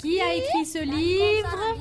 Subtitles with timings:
[0.00, 1.76] Qui a écrit ce livre?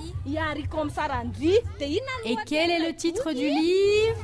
[2.25, 4.17] Et quel est le titre du livre?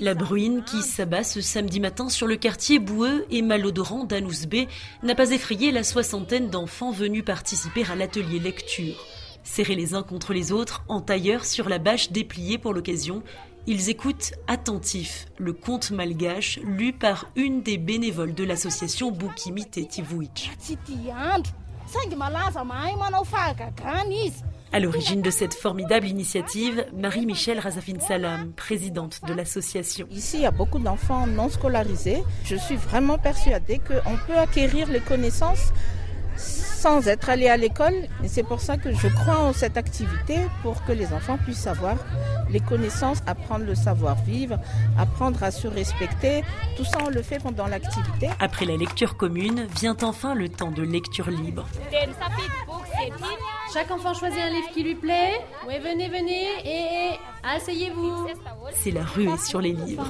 [0.00, 4.68] La bruine qui s'abat ce samedi matin sur le quartier boueux et malodorant d'Anousbé
[5.02, 8.94] n'a pas effrayé la soixantaine d'enfants venus participer à l'atelier lecture.
[9.42, 13.22] Serrés les uns contre les autres, en tailleur sur la bâche dépliée pour l'occasion,
[13.66, 20.50] ils écoutent attentifs le conte malgache lu par une des bénévoles de l'association Boukimi Tetivouich.
[24.72, 30.08] À l'origine de cette formidable initiative, Marie-Michel Razafin Salam, présidente de l'association.
[30.10, 32.24] Ici, il y a beaucoup d'enfants non scolarisés.
[32.44, 35.72] Je suis vraiment persuadée qu'on peut acquérir les connaissances
[36.84, 37.94] sans être allé à l'école.
[38.22, 41.66] Et c'est pour ça que je crois en cette activité pour que les enfants puissent
[41.66, 41.96] avoir
[42.50, 44.58] les connaissances, apprendre le savoir-vivre,
[44.98, 46.44] apprendre à se respecter.
[46.76, 48.28] Tout ça, on le fait pendant l'activité.
[48.38, 51.66] Après la lecture commune, vient enfin le temps de lecture libre.
[53.72, 55.40] Chaque enfant choisit un livre qui lui plaît.
[55.66, 58.26] Oui, venez, venez et, et asseyez-vous.
[58.74, 60.06] C'est la ruée sur les livres.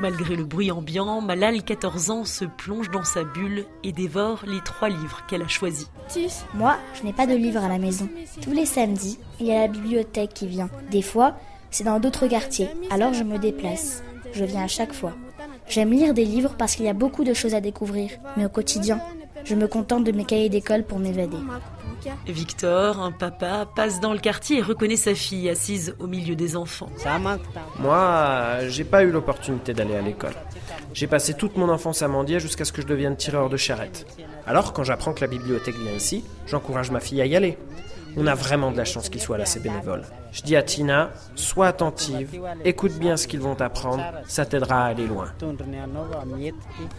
[0.00, 4.60] Malgré le bruit ambiant, Malal, 14 ans, se plonge dans sa bulle et dévore les
[4.60, 5.90] trois livres qu'elle a choisis.
[6.54, 8.08] Moi, je n'ai pas de livre à la maison.
[8.40, 10.70] Tous les samedis, il y a la bibliothèque qui vient.
[10.90, 11.34] Des fois,
[11.70, 14.04] c'est dans d'autres quartiers, alors je me déplace.
[14.32, 15.14] Je viens à chaque fois.
[15.68, 18.48] J'aime lire des livres parce qu'il y a beaucoup de choses à découvrir, mais au
[18.48, 19.00] quotidien,
[19.44, 21.36] je me contente de mes cahiers d'école pour m'évader.
[22.26, 26.56] Victor, un papa, passe dans le quartier et reconnaît sa fille assise au milieu des
[26.56, 26.90] enfants.
[27.78, 30.34] Moi, j'ai pas eu l'opportunité d'aller à l'école.
[30.94, 34.06] J'ai passé toute mon enfance à mendier jusqu'à ce que je devienne tireur de charrette.
[34.46, 37.58] Alors, quand j'apprends que la bibliothèque vient ici, j'encourage ma fille à y aller.
[38.18, 40.04] On a vraiment de la chance qu'ils soient là, ces bénévoles.
[40.32, 44.88] Je dis à Tina, sois attentive, écoute bien ce qu'ils vont apprendre, ça t'aidera à
[44.88, 45.32] aller loin.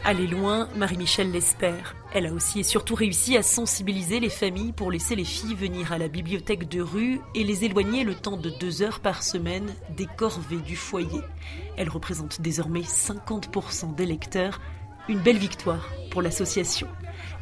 [0.05, 1.95] Aller loin, Marie-Michel l'espère.
[2.13, 5.91] Elle a aussi et surtout réussi à sensibiliser les familles pour laisser les filles venir
[5.91, 9.67] à la bibliothèque de rue et les éloigner le temps de deux heures par semaine
[9.97, 11.21] des corvées du foyer.
[11.77, 14.61] Elle représente désormais 50% des lecteurs,
[15.09, 16.87] une belle victoire pour l'association.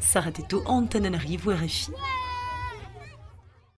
[0.00, 1.92] Sarah Teto, Antananarivo, RFI.